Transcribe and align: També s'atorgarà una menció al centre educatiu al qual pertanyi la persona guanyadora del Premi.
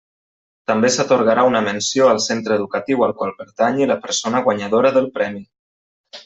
També 0.69 0.89
s'atorgarà 0.93 1.43
una 1.49 1.61
menció 1.67 2.07
al 2.13 2.21
centre 2.29 2.57
educatiu 2.61 3.05
al 3.09 3.13
qual 3.21 3.35
pertanyi 3.43 3.89
la 3.93 3.99
persona 4.07 4.43
guanyadora 4.49 4.95
del 4.97 5.13
Premi. 5.21 5.45